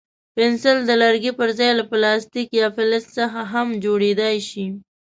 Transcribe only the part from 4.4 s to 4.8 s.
شي.